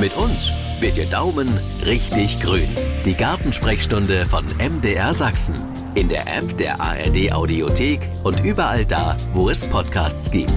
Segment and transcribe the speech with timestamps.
[0.00, 1.48] Mit uns wird Ihr Daumen
[1.84, 2.68] richtig grün.
[3.04, 5.56] Die Gartensprechstunde von MDR Sachsen.
[5.96, 10.54] In der App der ARD Audiothek und überall da, wo es Podcasts gibt.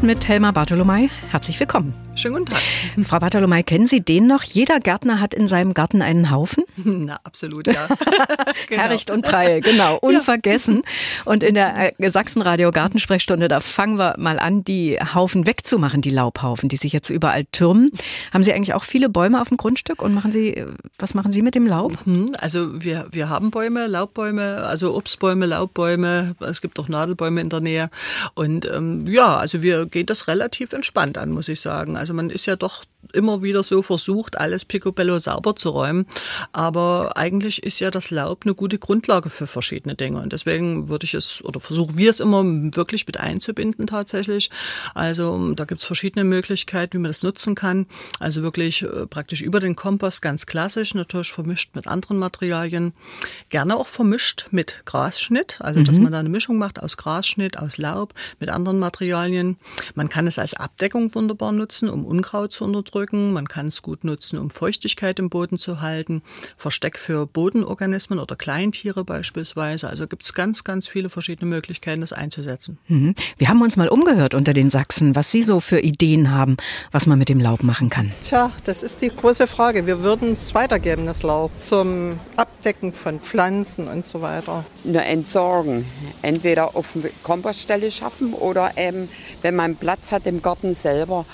[0.00, 1.10] Mit Helma Bartolomei.
[1.30, 1.92] Herzlich willkommen.
[2.20, 2.60] Schönen guten Tag.
[3.04, 4.42] Frau Bartolomei, kennen Sie den noch?
[4.42, 6.64] Jeder Gärtner hat in seinem Garten einen Haufen.
[6.84, 7.86] Na, absolut, ja.
[8.68, 8.82] genau.
[8.82, 10.82] Herricht und Preil, genau, unvergessen.
[11.24, 16.10] Und in der äh, Sachsenradio Gartensprechstunde, da fangen wir mal an, die Haufen wegzumachen, die
[16.10, 17.90] Laubhaufen, die sich jetzt überall türmen.
[18.34, 20.62] Haben Sie eigentlich auch viele Bäume auf dem Grundstück und machen Sie,
[20.98, 21.96] was machen Sie mit dem Laub?
[22.04, 26.36] Mhm, also wir, wir haben Bäume, Laubbäume, also Obstbäume, Laubbäume.
[26.40, 27.90] Es gibt auch Nadelbäume in der Nähe.
[28.34, 31.96] Und ähm, ja, also wir gehen das relativ entspannt an, muss ich sagen.
[31.96, 36.06] Also man ist ja doch immer wieder so versucht, alles picobello sauber zu räumen.
[36.52, 40.20] Aber eigentlich ist ja das Laub eine gute Grundlage für verschiedene Dinge.
[40.20, 44.50] Und deswegen würde ich es oder versuchen wir es immer wirklich mit einzubinden tatsächlich.
[44.94, 47.86] Also da gibt es verschiedene Möglichkeiten, wie man das nutzen kann.
[48.18, 52.92] Also wirklich äh, praktisch über den Kompost ganz klassisch, natürlich vermischt mit anderen Materialien.
[53.48, 55.84] Gerne auch vermischt mit Grasschnitt, also mhm.
[55.84, 59.56] dass man da eine Mischung macht aus Grasschnitt, aus Laub, mit anderen Materialien.
[59.94, 63.32] Man kann es als Abdeckung wunderbar nutzen, um Unkraut zu unterdrücken drücken.
[63.32, 66.22] Man kann es gut nutzen, um Feuchtigkeit im Boden zu halten.
[66.56, 69.88] Versteck für Bodenorganismen oder Kleintiere beispielsweise.
[69.88, 72.78] Also gibt es ganz, ganz viele verschiedene Möglichkeiten, das einzusetzen.
[72.88, 73.14] Mhm.
[73.38, 76.56] Wir haben uns mal umgehört unter den Sachsen, was Sie so für Ideen haben,
[76.90, 78.12] was man mit dem Laub machen kann.
[78.22, 79.86] Tja, das ist die große Frage.
[79.86, 84.64] Wir würden es weitergeben, das Laub, zum Abdecken von Pflanzen und so weiter.
[84.84, 85.86] Nur entsorgen.
[86.22, 86.86] Entweder auf
[87.22, 89.08] Kompoststelle schaffen oder eben,
[89.42, 91.24] wenn man Platz hat im Garten selber,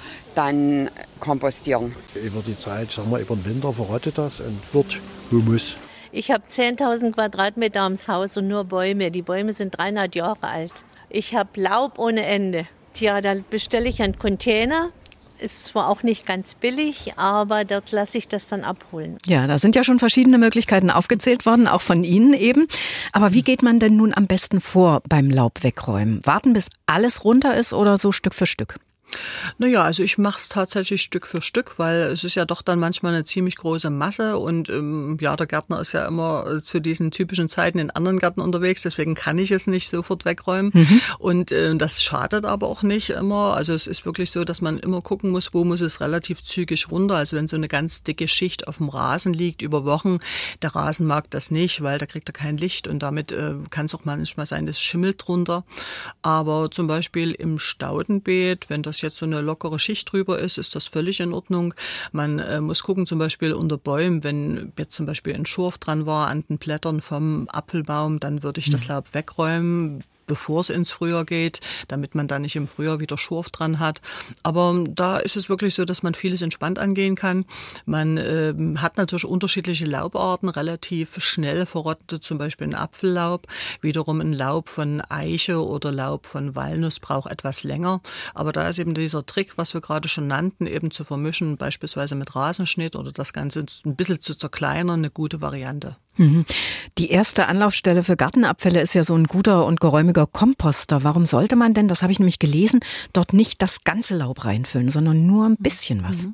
[0.47, 1.95] dann kompostieren.
[2.15, 5.77] Über die Zeit, sagen wir, über den Winter verrottet das und wird Humus.
[6.13, 9.11] Ich habe 10.000 Quadratmeter ums Haus und nur Bäume.
[9.11, 10.73] Die Bäume sind 300 Jahre alt.
[11.11, 12.67] Ich habe Laub ohne Ende.
[12.95, 14.91] Tja, da bestelle ich einen Container.
[15.39, 19.19] Ist zwar auch nicht ganz billig, aber dort lasse ich das dann abholen.
[19.27, 22.67] Ja, da sind ja schon verschiedene Möglichkeiten aufgezählt worden, auch von Ihnen eben.
[23.13, 26.25] Aber wie geht man denn nun am besten vor beim Laub wegräumen?
[26.25, 28.77] Warten, bis alles runter ist oder so Stück für Stück?
[29.59, 32.79] Naja, also ich mache es tatsächlich Stück für Stück, weil es ist ja doch dann
[32.79, 36.81] manchmal eine ziemlich große Masse und ähm, ja, der Gärtner ist ja immer äh, zu
[36.81, 41.01] diesen typischen Zeiten in anderen Gärten unterwegs, deswegen kann ich es nicht sofort wegräumen mhm.
[41.19, 43.55] und äh, das schadet aber auch nicht immer.
[43.55, 46.91] Also es ist wirklich so, dass man immer gucken muss, wo muss es relativ zügig
[46.91, 47.17] runter.
[47.17, 50.19] Also wenn so eine ganz dicke Schicht auf dem Rasen liegt über Wochen,
[50.63, 53.87] der Rasen mag das nicht, weil da kriegt er kein Licht und damit äh, kann
[53.87, 55.65] es auch manchmal sein, das schimmelt drunter.
[56.23, 60.75] Aber zum Beispiel im Staudenbeet, wenn das jetzt so eine lockere Schicht drüber ist, ist
[60.75, 61.75] das völlig in Ordnung.
[62.13, 66.07] Man äh, muss gucken, zum Beispiel unter Bäumen, wenn jetzt zum Beispiel ein Schurf dran
[66.07, 68.89] war an den Blättern vom Apfelbaum, dann würde ich das hm.
[68.89, 73.51] Laub wegräumen bevor es ins Frühjahr geht, damit man da nicht im Frühjahr wieder Schurf
[73.51, 74.01] dran hat.
[74.43, 77.45] Aber da ist es wirklich so, dass man vieles entspannt angehen kann.
[77.85, 83.47] Man äh, hat natürlich unterschiedliche Laubarten, relativ schnell verrottet zum Beispiel ein Apfellaub.
[83.81, 88.01] Wiederum ein Laub von Eiche oder Laub von Walnuss braucht etwas länger.
[88.35, 92.15] Aber da ist eben dieser Trick, was wir gerade schon nannten, eben zu vermischen, beispielsweise
[92.15, 95.97] mit Rasenschnitt oder das Ganze ein bisschen zu zerkleinern, eine gute Variante.
[96.17, 96.45] Mhm.
[96.99, 101.05] Die erste Anlaufstelle für Gartenabfälle ist ja so ein guter und geräumiger Komposter.
[101.05, 102.81] Warum sollte man denn, das habe ich nämlich gelesen,
[103.13, 106.29] dort nicht das ganze Laub reinfüllen, sondern nur ein bisschen was?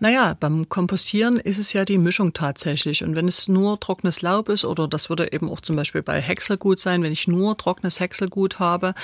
[0.00, 3.02] Naja, beim Kompostieren ist es ja die Mischung tatsächlich.
[3.02, 6.20] Und wenn es nur trockenes Laub ist, oder das würde eben auch zum Beispiel bei
[6.20, 8.94] Häckselgut sein, wenn ich nur trockenes Häckselgut habe,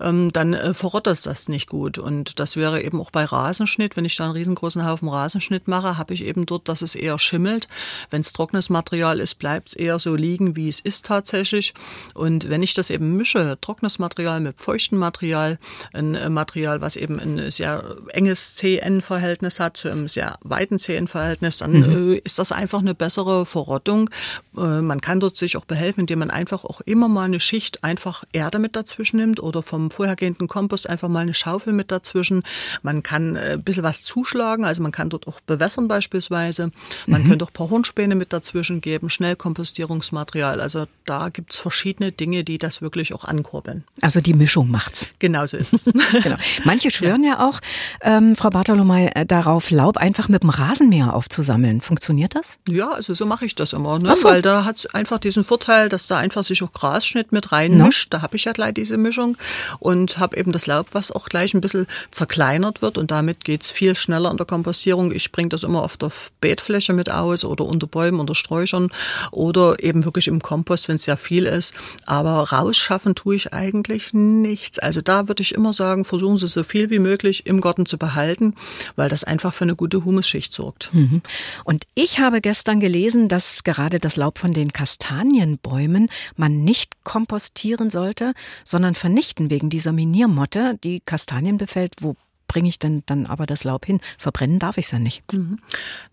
[0.00, 1.98] ähm, dann äh, verrottet das nicht gut.
[1.98, 3.96] Und das wäre eben auch bei Rasenschnitt.
[3.96, 7.18] Wenn ich da einen riesengroßen Haufen Rasenschnitt mache, habe ich eben dort, dass es eher
[7.18, 7.68] schimmelt.
[8.10, 11.74] Wenn es trockenes Material ist, bleibt es eher so liegen, wie es ist tatsächlich.
[12.14, 15.58] Und wenn ich das eben mische, trockenes Material mit feuchtem Material,
[15.92, 21.58] ein äh, Material, was eben ein sehr enges CN-Verhältnis hat zu einem sehr weiten CN-Verhältnis,
[21.58, 22.12] dann mhm.
[22.12, 24.10] Äh, ist das einfach eine bessere Verrottung.
[24.56, 27.84] Äh, man kann dort sich auch behelfen, indem man einfach auch immer mal eine Schicht
[27.84, 32.42] einfach Erde mit dazwischen nimmt oder vom vorhergehenden Kompost einfach mal eine Schaufel mit dazwischen.
[32.82, 36.70] Man kann ein bisschen was zuschlagen, also man kann dort auch bewässern beispielsweise.
[37.06, 37.28] Man mhm.
[37.28, 40.60] könnte auch ein paar Hornspäne mit dazwischen geben, schnell kompostieren Kompostierungsmaterial.
[40.60, 43.84] Also da gibt es verschiedene Dinge, die das wirklich auch ankurbeln.
[44.00, 45.08] Also die Mischung macht's.
[45.18, 45.84] Genau so ist es.
[46.22, 46.36] genau.
[46.64, 47.60] Manche schwören ja, ja auch,
[48.02, 51.80] ähm, Frau Bartolomei, äh, darauf, Laub einfach mit dem Rasenmäher aufzusammeln.
[51.80, 52.58] Funktioniert das?
[52.68, 53.98] Ja, also so mache ich das immer.
[53.98, 54.16] Ne?
[54.16, 54.28] So.
[54.28, 58.12] Weil da hat es einfach diesen Vorteil, dass da einfach sich auch Grasschnitt mit reinmischt.
[58.12, 58.18] No.
[58.18, 59.36] Da habe ich ja gleich diese Mischung
[59.78, 63.62] und habe eben das Laub, was auch gleich ein bisschen zerkleinert wird und damit geht
[63.62, 65.12] es viel schneller in der Kompostierung.
[65.12, 66.10] Ich bringe das immer auf der
[66.40, 68.88] Beetfläche mit aus oder unter Bäumen, unter Sträuchern
[69.30, 71.74] oder oder eben wirklich im Kompost, wenn es sehr viel ist.
[72.06, 74.78] Aber rausschaffen tue ich eigentlich nichts.
[74.78, 77.98] Also da würde ich immer sagen, versuchen Sie so viel wie möglich im Garten zu
[77.98, 78.54] behalten,
[78.96, 80.94] weil das einfach für eine gute Humus Humusschicht sorgt.
[80.94, 81.22] Mhm.
[81.64, 87.90] Und ich habe gestern gelesen, dass gerade das Laub von den Kastanienbäumen man nicht kompostieren
[87.90, 88.32] sollte,
[88.62, 92.14] sondern vernichten wegen dieser Miniermotte, die Kastanien befällt, wo
[92.52, 93.98] bringe ich denn dann aber das Laub hin?
[94.18, 95.22] Verbrennen darf ich es ja nicht.
[95.32, 95.58] Mhm.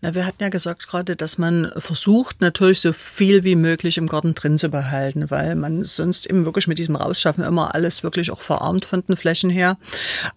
[0.00, 4.06] Na, wir hatten ja gesagt gerade, dass man versucht, natürlich so viel wie möglich im
[4.06, 8.30] Garten drin zu behalten, weil man sonst eben wirklich mit diesem Rausschaffen immer alles wirklich
[8.30, 9.76] auch verarmt von den Flächen her.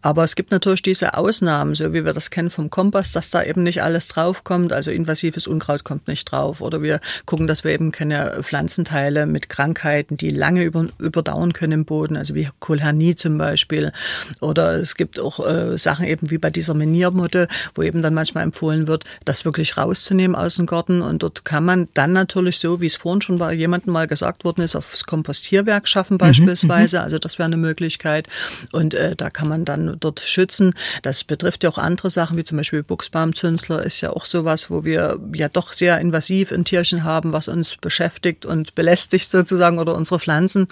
[0.02, 3.42] Aber es gibt natürlich diese Ausnahmen, so wie wir das kennen vom Kompost, dass da
[3.42, 4.74] eben nicht alles draufkommt.
[4.74, 6.60] Also invasives Unkraut kommt nicht drauf.
[6.60, 11.72] Oder wir gucken, dass wir eben keine Pflanzenteile mit Krankheiten, die lange über, überdauern können
[11.72, 13.94] im Boden, also wie Kohlhernie zum Beispiel.
[14.42, 18.44] Oder es gibt auch äh, Sachen eben wie bei dieser Meniermotte, wo eben dann manchmal
[18.44, 21.02] empfohlen wird, das wirklich rauszunehmen aus dem Garten.
[21.02, 24.46] Und dort kann man dann natürlich so, wie es vorhin schon bei jemandem mal gesagt
[24.46, 26.98] worden ist, aufs Kompostierwerk schaffen mhm, beispielsweise.
[26.98, 28.28] Mhm, also das wäre eine Möglichkeit.
[28.72, 30.74] Und äh, da kann man dann dort schützen.
[31.02, 34.86] Das betrifft ja auch andere Sachen, wie zum Beispiel Buchsbaumzünsler ist ja auch sowas, wo
[34.86, 39.96] wir ja doch sehr invasiv ein Tierchen haben, was uns beschäftigt und belästigt sozusagen oder
[39.96, 40.68] unsere Pflanzen.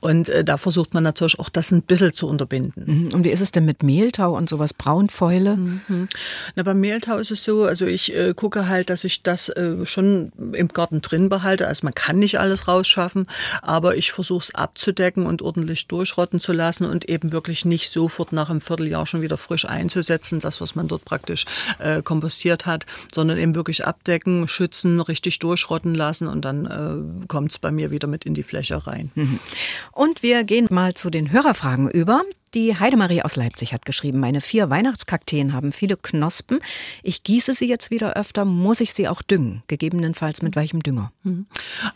[0.00, 2.84] Und äh, da versucht man natürlich auch das ein bisschen zu unterbinden.
[2.86, 3.08] Mhm.
[3.12, 4.63] Und wie ist es denn mit Mehltau und sowas?
[4.64, 5.56] Sowas, Braunfäule?
[5.56, 6.08] Mhm.
[6.54, 9.84] Na, beim Mehltau ist es so, also ich äh, gucke halt, dass ich das äh,
[9.84, 11.68] schon im Garten drin behalte.
[11.68, 13.26] Also man kann nicht alles rausschaffen,
[13.62, 18.32] aber ich versuche es abzudecken und ordentlich durchrotten zu lassen und eben wirklich nicht sofort
[18.32, 21.44] nach einem Vierteljahr schon wieder frisch einzusetzen, das, was man dort praktisch
[21.78, 27.50] äh, kompostiert hat, sondern eben wirklich abdecken, schützen, richtig durchrotten lassen und dann äh, kommt
[27.50, 29.10] es bei mir wieder mit in die Fläche rein.
[29.14, 29.38] Mhm.
[29.92, 32.22] Und wir gehen mal zu den Hörerfragen über.
[32.54, 36.60] Die Heidemarie aus Leipzig hat geschrieben, meine vier Weihnachtskakteen haben viele Knospen.
[37.02, 39.64] Ich gieße sie jetzt wieder öfter, muss ich sie auch düngen?
[39.66, 41.10] Gegebenenfalls mit welchem Dünger?
[41.24, 41.46] Mhm.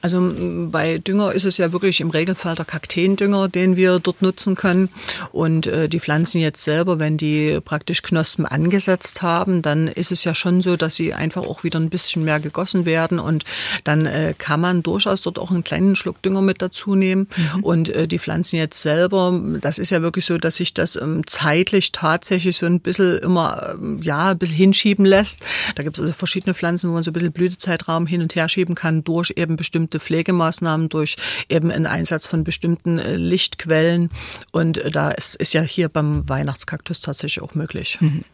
[0.01, 0.33] Also
[0.73, 4.89] bei Dünger ist es ja wirklich im Regelfall der Kakteendünger, den wir dort nutzen können.
[5.31, 10.25] Und äh, die Pflanzen jetzt selber, wenn die praktisch Knospen angesetzt haben, dann ist es
[10.25, 13.21] ja schon so, dass sie einfach auch wieder ein bisschen mehr gegossen werden.
[13.21, 13.45] Und
[13.85, 17.29] dann äh, kann man durchaus dort auch einen kleinen Schluck Dünger mit dazu nehmen.
[17.55, 17.63] Mhm.
[17.63, 21.27] Und äh, die Pflanzen jetzt selber, das ist ja wirklich so, dass sich das ähm,
[21.27, 25.41] zeitlich tatsächlich so ein bisschen immer, ähm, ja, ein bisschen hinschieben lässt.
[25.75, 28.49] Da gibt es also verschiedene Pflanzen, wo man so ein bisschen Blütezeitraum hin und her
[28.49, 31.17] schieben kann durch eben bestimmte Pflegemaßnahmen, durch
[31.49, 34.11] eben einen Einsatz von bestimmten äh, Lichtquellen.
[34.53, 37.99] Und äh, da ist, ist ja hier beim Weihnachtskaktus tatsächlich auch möglich.
[38.01, 38.25] Mhm.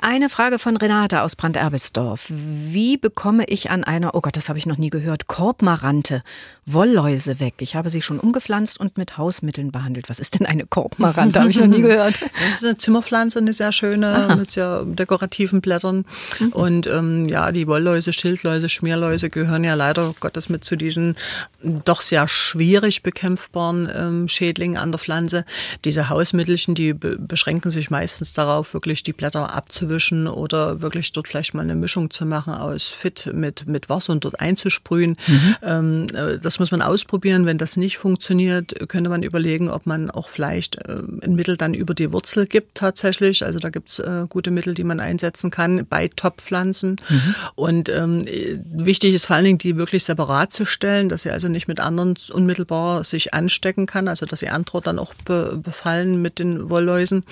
[0.00, 2.26] Eine Frage von Renate aus Brand-Erbisdorf.
[2.30, 6.22] Wie bekomme ich an einer, oh Gott, das habe ich noch nie gehört, Korbmarante
[6.66, 7.54] Wollläuse weg?
[7.58, 10.08] Ich habe sie schon umgepflanzt und mit Hausmitteln behandelt.
[10.08, 11.40] Was ist denn eine Korbmarante?
[11.48, 12.14] Habe ich noch nie gehört.
[12.48, 14.36] Das ist eine Zimmerpflanze, eine sehr schöne, Aha.
[14.36, 16.04] mit sehr dekorativen Blättern.
[16.38, 16.48] Mhm.
[16.48, 21.16] Und ähm, ja, die Wollläuse, Schildläuse, Schmierläuse gehören ja leider Gottes mit zu diesen
[21.62, 25.44] doch sehr schwierig bekämpfbaren ähm, Schädlingen an der Pflanze.
[25.84, 31.28] Diese Hausmittelchen, die be beschränken sich meistens darauf, wirklich die Blätter abzuwischen oder wirklich dort
[31.28, 35.16] vielleicht mal eine Mischung zu machen aus Fit mit, mit Wasser und dort einzusprühen.
[35.26, 35.56] Mhm.
[35.62, 37.46] Ähm, äh, das muss man ausprobieren.
[37.46, 41.72] Wenn das nicht funktioniert, könnte man überlegen, ob man auch vielleicht äh, ein Mittel dann
[41.72, 43.44] über die Wurzel gibt tatsächlich.
[43.44, 46.96] Also da gibt's äh, gute Mittel, die man einsetzen kann bei Topfpflanzen.
[47.08, 47.34] Mhm.
[47.54, 48.26] Und ähm,
[48.70, 51.80] wichtig ist vor allen Dingen, die wirklich separat zu stellen, dass sie also nicht mit
[51.80, 56.68] anderen unmittelbar sich anstecken kann, also dass sie andere dann auch be befallen mit den
[56.68, 57.24] Wollläusen.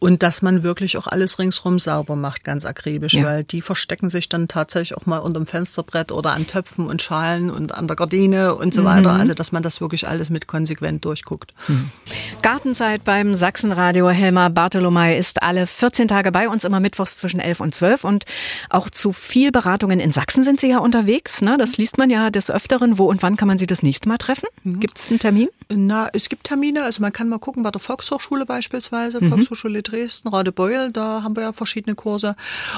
[0.00, 3.24] Und dass man wirklich auch alles ringsrum sauber macht, ganz akribisch, ja.
[3.24, 7.50] weil die verstecken sich dann tatsächlich auch mal unterm Fensterbrett oder an Töpfen und Schalen
[7.50, 8.86] und an der Gardine und so mhm.
[8.86, 9.12] weiter.
[9.12, 11.54] Also dass man das wirklich alles mit konsequent durchguckt.
[11.68, 11.90] Mhm.
[12.42, 14.08] Gartenzeit beim Sachsenradio.
[14.08, 18.04] Helma Bartolomei ist alle 14 Tage bei uns, immer mittwochs zwischen 11 und 12.
[18.04, 18.24] Und
[18.70, 21.42] auch zu viel Beratungen in Sachsen sind Sie ja unterwegs.
[21.42, 21.58] Ne?
[21.58, 22.96] Das liest man ja des Öfteren.
[22.96, 24.48] Wo und wann kann man Sie das nächste Mal treffen?
[24.64, 24.80] Mhm.
[24.80, 25.48] Gibt es einen Termin?
[25.68, 26.82] Na, es gibt Termine.
[26.82, 29.28] Also man kann mal gucken bei der Volkshochschule beispielsweise, mhm.
[29.28, 30.90] Volkshochschule Dresden, Radebeul.
[30.90, 32.36] Da haben wir ja verschiedene Kurse.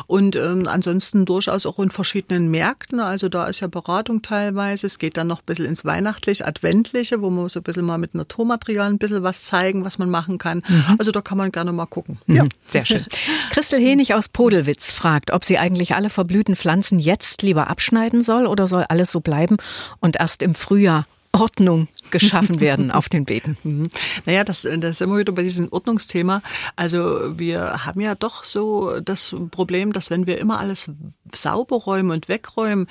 [0.08, 2.98] Und ähm, ansonsten durchaus auch in verschiedenen Märkten.
[2.98, 4.88] Also da ist ja Beratung teilweise.
[4.88, 7.98] Es geht dann noch ein bisschen ins Weihnachtliche, Adventliche, wo man so ein bisschen mal
[7.98, 10.53] mit Naturmaterial ein bisschen was zeigen, was man machen kann.
[10.66, 10.96] Mhm.
[10.98, 12.18] Also da kann man gerne mal gucken.
[12.26, 12.44] Mhm, ja.
[12.70, 13.04] Sehr schön.
[13.50, 18.46] Christel Henig aus Podelwitz fragt, ob sie eigentlich alle verblühten Pflanzen jetzt lieber abschneiden soll
[18.46, 19.56] oder soll alles so bleiben
[20.00, 23.56] und erst im Frühjahr Ordnung geschaffen werden auf den Beeten.
[23.64, 23.88] Mhm.
[24.26, 26.42] Naja, das, das ist immer wieder bei diesem Ordnungsthema.
[26.76, 30.90] Also wir haben ja doch so das Problem, dass wenn wir immer alles
[31.32, 32.86] sauber räumen und wegräumen,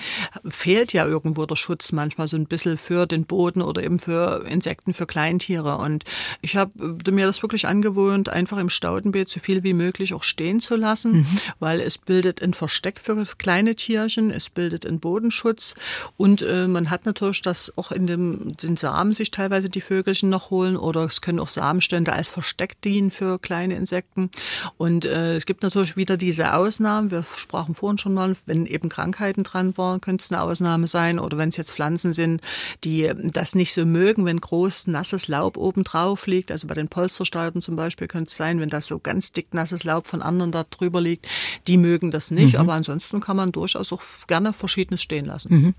[0.46, 4.46] fehlt ja irgendwo der Schutz manchmal so ein bisschen für den Boden oder eben für
[4.48, 5.78] Insekten, für Kleintiere.
[5.78, 6.06] Und
[6.42, 6.72] ich habe
[7.12, 11.18] mir das wirklich angewohnt, einfach im Staudenbeet so viel wie möglich auch stehen zu lassen,
[11.18, 11.28] mhm.
[11.60, 15.76] weil es bildet ein Versteck für kleine Tierchen, es bildet einen Bodenschutz
[16.18, 19.82] und äh, man hat natürlich das auch in dem, den Samen Samen sich teilweise die
[19.82, 24.32] Vögelchen noch holen oder es können auch Samenstände als Versteck dienen für kleine Insekten.
[24.78, 27.12] Und äh, es gibt natürlich wieder diese Ausnahmen.
[27.12, 31.20] Wir sprachen vorhin schon mal, wenn eben Krankheiten dran waren, könnte es eine Ausnahme sein.
[31.20, 32.40] Oder wenn es jetzt Pflanzen sind,
[32.86, 36.50] die das nicht so mögen, wenn groß nasses Laub oben drauf liegt.
[36.50, 39.84] Also bei den Polsterstauden zum Beispiel könnte es sein, wenn das so ganz dick nasses
[39.84, 41.28] Laub von anderen da drüber liegt.
[41.68, 42.54] Die mögen das nicht.
[42.54, 42.60] Mhm.
[42.62, 45.54] Aber ansonsten kann man durchaus auch gerne Verschiedenes stehen lassen.
[45.54, 45.74] Mhm.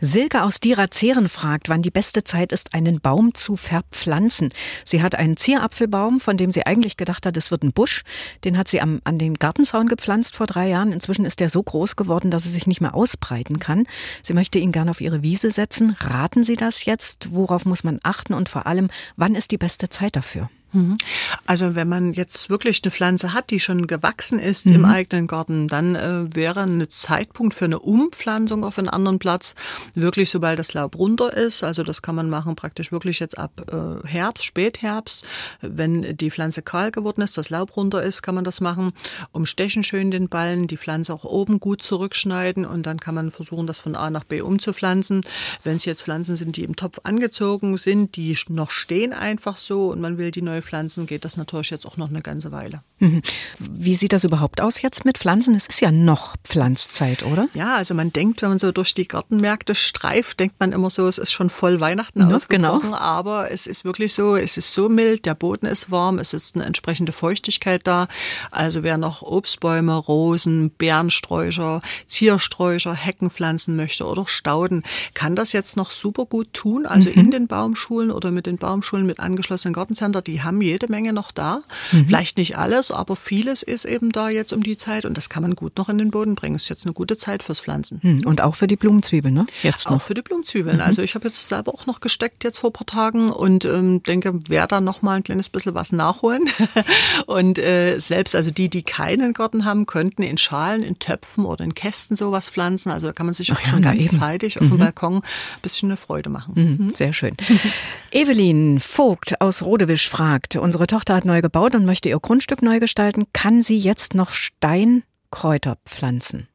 [0.00, 4.50] Silke aus Dirazeren fragt, wann die beste Zeit ist, einen Baum zu verpflanzen.
[4.84, 8.02] Sie hat einen Zierapfelbaum, von dem sie eigentlich gedacht hat, es wird ein Busch.
[8.44, 10.92] Den hat sie am, an den Gartenzaun gepflanzt vor drei Jahren.
[10.92, 13.86] Inzwischen ist der so groß geworden, dass er sich nicht mehr ausbreiten kann.
[14.22, 15.96] Sie möchte ihn gerne auf ihre Wiese setzen.
[16.00, 17.32] Raten Sie das jetzt?
[17.32, 18.34] Worauf muss man achten?
[18.34, 20.50] Und vor allem, wann ist die beste Zeit dafür?
[20.72, 20.98] Mhm.
[21.46, 24.74] Also wenn man jetzt wirklich eine Pflanze hat, die schon gewachsen ist mhm.
[24.74, 29.54] im eigenen Garten, dann äh, wäre ein Zeitpunkt für eine Umpflanzung auf einen anderen Platz
[29.94, 31.64] wirklich, sobald das Laub runter ist.
[31.64, 35.24] Also das kann man machen praktisch wirklich jetzt ab äh, Herbst, Spätherbst.
[35.62, 38.92] Wenn die Pflanze kahl geworden ist, das Laub runter ist, kann man das machen.
[39.32, 43.66] Umstechen schön den Ballen, die Pflanze auch oben gut zurückschneiden und dann kann man versuchen,
[43.66, 45.22] das von A nach B umzupflanzen.
[45.64, 49.90] Wenn es jetzt Pflanzen sind, die im Topf angezogen sind, die noch stehen einfach so
[49.90, 52.82] und man will die neu Pflanzen geht das natürlich jetzt auch noch eine ganze Weile.
[52.98, 53.22] Mhm.
[53.58, 55.54] Wie sieht das überhaupt aus jetzt mit Pflanzen?
[55.54, 57.48] Es ist ja noch Pflanzzeit, oder?
[57.54, 61.06] Ja, also man denkt, wenn man so durch die Gartenmärkte streift, denkt man immer so,
[61.06, 62.90] es ist schon voll Weihnachten ja, ausgebrochen.
[62.90, 62.96] Genau.
[62.96, 66.54] Aber es ist wirklich so, es ist so mild, der Boden ist warm, es ist
[66.54, 68.08] eine entsprechende Feuchtigkeit da.
[68.50, 74.82] Also wer noch Obstbäume, Rosen, Bärensträucher, Ziersträucher, Hecken pflanzen möchte oder Stauden,
[75.14, 76.86] kann das jetzt noch super gut tun.
[76.86, 77.16] Also mhm.
[77.16, 81.30] in den Baumschulen oder mit den Baumschulen mit angeschlossenen Gartencenter, die haben jede Menge noch
[81.30, 81.62] da.
[81.92, 82.06] Mhm.
[82.06, 85.42] Vielleicht nicht alles, aber vieles ist eben da jetzt um die Zeit und das kann
[85.42, 86.56] man gut noch in den Boden bringen.
[86.56, 88.00] Ist jetzt eine gute Zeit fürs Pflanzen.
[88.02, 88.26] Mhm.
[88.26, 89.46] Und auch für die Blumenzwiebeln, ne?
[89.62, 89.96] Jetzt noch.
[89.96, 90.76] Auch für die Blumenzwiebeln.
[90.76, 90.82] Mhm.
[90.82, 94.02] Also ich habe jetzt selber auch noch gesteckt jetzt vor ein paar Tagen und ähm,
[94.02, 96.44] denke, werde da noch mal ein kleines bisschen was nachholen.
[97.26, 101.64] und äh, selbst also die, die keinen Garten haben, könnten in Schalen, in Töpfen oder
[101.64, 102.90] in Kästen sowas pflanzen.
[102.90, 104.18] Also da kann man sich auch ja, schon ganz eben.
[104.18, 104.78] zeitig auf dem mhm.
[104.78, 105.22] Balkon ein
[105.62, 106.54] bisschen eine Freude machen.
[106.56, 106.94] Mhm.
[106.94, 107.34] Sehr schön.
[108.10, 112.80] Evelyn Vogt aus Rodewisch fragt, unsere Tochter hat neu gebaut und möchte ihr Grundstück neu
[112.80, 113.26] gestalten.
[113.32, 116.48] Kann sie jetzt noch Steinkräuter pflanzen?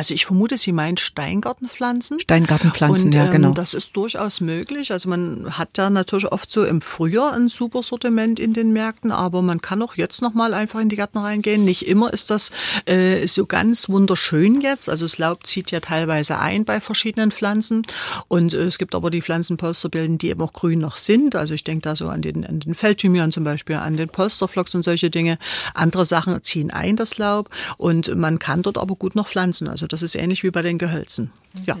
[0.00, 2.20] Also ich vermute, sie meint Steingartenpflanzen.
[2.20, 3.50] Steingartenpflanzen, und, ja, ähm, genau.
[3.52, 4.92] Das ist durchaus möglich.
[4.92, 9.12] Also man hat da natürlich oft so im Frühjahr ein super Sortiment in den Märkten,
[9.12, 11.66] aber man kann auch jetzt noch mal einfach in die Gärten reingehen.
[11.66, 12.50] Nicht immer ist das
[12.86, 14.88] äh, so ganz wunderschön jetzt.
[14.88, 17.82] Also das Laub zieht ja teilweise ein bei verschiedenen Pflanzen
[18.26, 21.36] und äh, es gibt aber die Pflanzenpolsterbilden, die eben auch grün noch sind.
[21.36, 24.74] Also ich denke da so an den, an den Feldthymian zum Beispiel, an den Polsterflocks
[24.74, 25.36] und solche Dinge.
[25.74, 29.68] Andere Sachen ziehen ein das Laub und man kann dort aber gut noch pflanzen.
[29.68, 31.32] Also das ist ähnlich wie bei den Gehölzen.
[31.58, 31.64] Mhm.
[31.66, 31.78] Ja.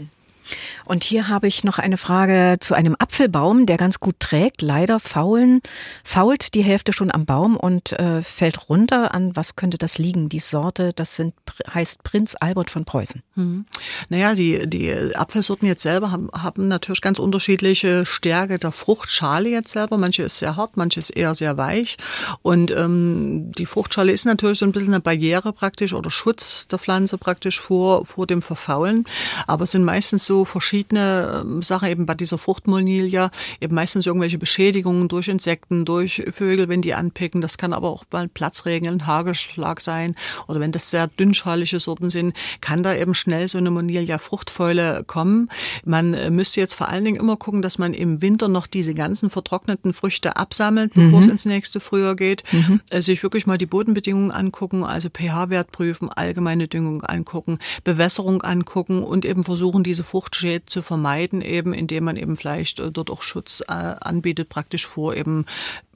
[0.84, 4.62] Und hier habe ich noch eine Frage zu einem Apfelbaum, der ganz gut trägt.
[4.62, 5.60] Leider faulen,
[6.04, 9.14] fault die Hälfte schon am Baum und äh, fällt runter.
[9.14, 10.28] An was könnte das liegen?
[10.28, 11.34] Die Sorte, das sind,
[11.72, 13.22] heißt Prinz Albert von Preußen.
[13.34, 13.66] Hm.
[14.08, 19.70] Naja, die, die Apfelsorten jetzt selber haben, haben natürlich ganz unterschiedliche Stärke der Fruchtschale jetzt
[19.70, 19.96] selber.
[19.98, 21.96] Manche ist sehr hart, manche ist eher sehr weich.
[22.42, 26.78] Und ähm, die Fruchtschale ist natürlich so ein bisschen eine Barriere praktisch oder Schutz der
[26.78, 29.04] Pflanze praktisch vor, vor dem Verfaulen.
[29.46, 33.30] Aber es sind meistens so verschiedene ähm, Sachen, eben bei dieser Fruchtmonilia,
[33.60, 37.40] eben meistens irgendwelche Beschädigungen durch Insekten, durch Vögel, wenn die anpicken.
[37.40, 40.14] Das kann aber auch bei Platzregen, ein Hagelschlag sein.
[40.48, 45.48] Oder wenn das sehr dünnschalige Sorten sind, kann da eben schnell so eine Monilia-Fruchtfäule kommen.
[45.84, 48.94] Man äh, müsste jetzt vor allen Dingen immer gucken, dass man im Winter noch diese
[48.94, 51.18] ganzen vertrockneten Früchte absammelt, bevor mhm.
[51.18, 52.44] es ins nächste Frühjahr geht.
[52.52, 52.80] Mhm.
[52.90, 59.02] Äh, sich wirklich mal die Bodenbedingungen angucken, also pH-Wert prüfen, allgemeine Düngung angucken, Bewässerung angucken
[59.02, 63.10] und eben versuchen, diese Frucht Fruchtschäden zu vermeiden, eben indem man eben vielleicht äh, dort
[63.10, 65.44] auch Schutz äh, anbietet, praktisch vor eben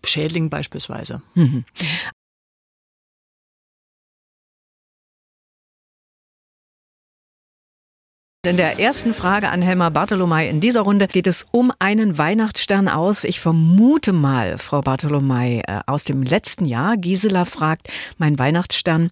[0.05, 1.23] Schädlingen beispielsweise.
[1.35, 1.65] Mhm.
[8.45, 12.89] In der ersten Frage an Helma Bartolomei in dieser Runde geht es um einen Weihnachtsstern
[12.89, 13.25] aus.
[13.25, 16.99] Ich vermute mal, Frau Bartolomei, äh, aus dem letzten Jahr.
[16.99, 19.11] Gisela fragt, mein Weihnachtsstern,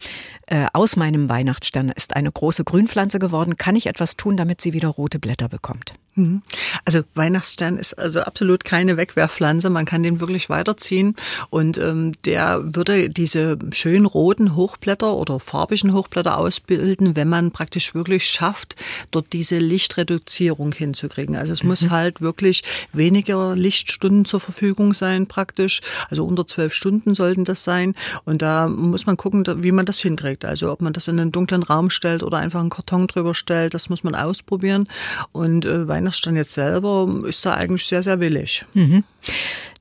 [0.49, 3.57] äh, aus meinem Weihnachtsstern ist eine große Grünpflanze geworden.
[3.57, 5.95] Kann ich etwas tun, damit sie wieder rote Blätter bekommt?
[6.15, 6.43] Mhm.
[6.85, 9.71] Also Weihnachtsstern ist also absolut keine Wegwerfpflanze.
[9.71, 11.17] Man kann den wirklich weiterziehen
[11.49, 17.95] und ähm, der würde diese schön roten Hochblätter oder farbigen Hochblätter ausbilden, wenn man praktisch
[17.95, 18.77] wirklich schafft,
[19.11, 21.37] dort diese Lichtreduzierung hinzukriegen.
[21.37, 21.71] Also es mhm.
[21.71, 25.81] muss halt wirklich weniger Lichtstunden zur Verfügung sein praktisch.
[26.11, 30.01] Also unter zwölf Stunden sollten das sein und da muss man gucken, wie man das
[30.01, 30.45] hinkriegt.
[30.45, 33.73] Also ob man das in einen dunklen Raum stellt oder einfach einen Karton drüber stellt,
[33.73, 34.89] das muss man ausprobieren
[35.33, 38.65] und äh, Weihnachtsstand jetzt selber ist da eigentlich sehr, sehr willig.
[38.75, 39.05] Mhm.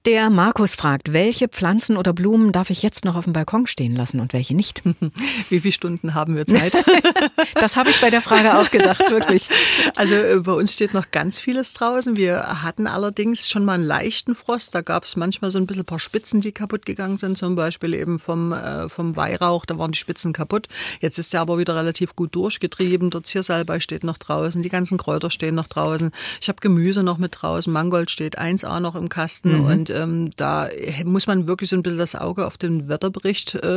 [0.05, 3.95] Der Markus fragt, welche Pflanzen oder Blumen darf ich jetzt noch auf dem Balkon stehen
[3.95, 4.81] lassen und welche nicht?
[5.49, 6.75] Wie viele Stunden haben wir Zeit?
[7.53, 9.47] das habe ich bei der Frage auch gedacht, wirklich.
[9.95, 12.17] Also äh, bei uns steht noch ganz vieles draußen.
[12.17, 14.73] Wir hatten allerdings schon mal einen leichten Frost.
[14.73, 17.53] Da gab es manchmal so ein bisschen ein paar Spitzen, die kaputt gegangen sind, zum
[17.53, 19.67] Beispiel eben vom, äh, vom Weihrauch.
[19.67, 20.67] Da waren die Spitzen kaputt.
[20.99, 23.11] Jetzt ist der aber wieder relativ gut durchgetrieben.
[23.11, 24.63] Der Ziersalbei steht noch draußen.
[24.63, 26.11] Die ganzen Kräuter stehen noch draußen.
[26.41, 27.71] Ich habe Gemüse noch mit draußen.
[27.71, 29.65] Mangold steht 1A noch im Kasten mhm.
[29.65, 30.69] und ähm, da
[31.05, 33.67] muss man wirklich so ein bisschen das Auge auf den Wetterbericht äh,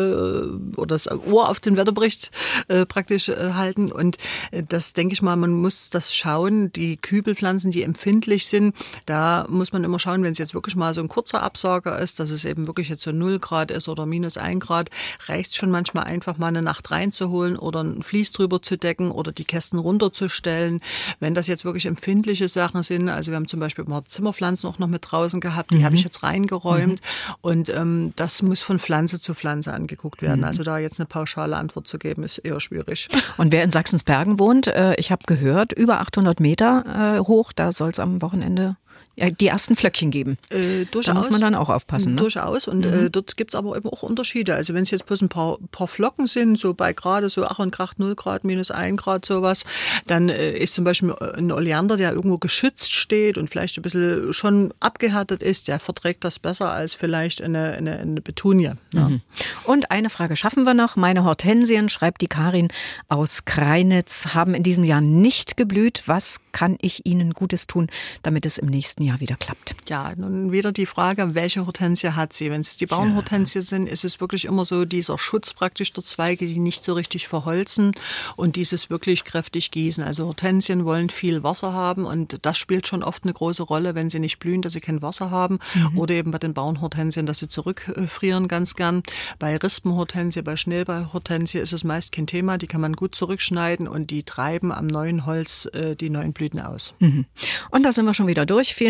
[0.76, 2.30] oder das Ohr auf den Wetterbericht
[2.68, 3.90] äh, praktisch äh, halten.
[3.92, 4.18] Und
[4.50, 6.72] äh, das denke ich mal, man muss das schauen.
[6.72, 8.74] Die Kübelpflanzen, die empfindlich sind,
[9.06, 12.20] da muss man immer schauen, wenn es jetzt wirklich mal so ein kurzer Absager ist,
[12.20, 14.90] dass es eben wirklich jetzt so 0 Grad ist oder minus 1 Grad,
[15.26, 19.32] reicht schon manchmal einfach mal eine Nacht reinzuholen oder ein Vlies drüber zu decken oder
[19.32, 20.80] die Kästen runterzustellen.
[21.20, 24.78] Wenn das jetzt wirklich empfindliche Sachen sind, also wir haben zum Beispiel mal Zimmerpflanzen auch
[24.78, 25.84] noch mit draußen gehabt, die mhm.
[25.84, 27.00] habe ich jetzt reingeräumt.
[27.00, 27.34] Mhm.
[27.42, 30.40] Und ähm, das muss von Pflanze zu Pflanze angeguckt werden.
[30.40, 30.46] Mhm.
[30.46, 33.08] Also da jetzt eine pauschale Antwort zu geben, ist eher schwierig.
[33.36, 37.70] Und wer in Sachsensbergen wohnt, äh, ich habe gehört, über 800 Meter äh, hoch, da
[37.70, 38.76] soll es am Wochenende
[39.16, 40.38] die ersten Flöckchen geben.
[40.50, 41.06] Äh, durchaus.
[41.06, 42.14] Da muss man dann auch aufpassen.
[42.14, 42.20] Ne?
[42.20, 42.68] Durchaus.
[42.68, 43.06] Und mhm.
[43.06, 44.54] äh, dort gibt es aber eben auch Unterschiede.
[44.54, 47.58] Also wenn es jetzt bloß ein paar, paar Flocken sind, so bei gerade so Ach
[47.58, 49.64] und Kracht 0 Grad, minus 1 Grad sowas,
[50.06, 54.32] dann äh, ist zum Beispiel ein Oleander, der irgendwo geschützt steht und vielleicht ein bisschen
[54.32, 58.72] schon abgehärtet ist, der verträgt das besser als vielleicht eine, eine, eine Betunie.
[58.94, 59.08] Ja.
[59.08, 59.20] Mhm.
[59.64, 60.96] Und eine Frage schaffen wir noch.
[60.96, 62.68] Meine Hortensien, schreibt die Karin
[63.08, 66.02] aus Kreinitz, haben in diesem Jahr nicht geblüht.
[66.06, 67.88] Was kann ich ihnen Gutes tun,
[68.22, 69.74] damit es im nächsten Jahr wieder klappt.
[69.88, 72.50] Ja, nun wieder die Frage, welche Hortensie hat sie?
[72.50, 73.64] Wenn es die Bauernhortensie ja.
[73.64, 77.28] sind, ist es wirklich immer so dieser Schutz praktisch der Zweige, die nicht so richtig
[77.28, 77.92] verholzen
[78.36, 80.02] und dieses wirklich kräftig gießen.
[80.02, 84.10] Also Hortensien wollen viel Wasser haben und das spielt schon oft eine große Rolle, wenn
[84.10, 85.98] sie nicht blühen, dass sie kein Wasser haben mhm.
[85.98, 89.02] oder eben bei den Bauernhortensien, dass sie zurückfrieren ganz gern.
[89.38, 94.10] Bei Rispenhortensie, bei Schnellbeihortensie ist es meist kein Thema, die kann man gut zurückschneiden und
[94.10, 96.94] die treiben am neuen Holz äh, die neuen Blüten aus.
[97.00, 97.26] Mhm.
[97.70, 98.74] Und da sind wir schon wieder durch.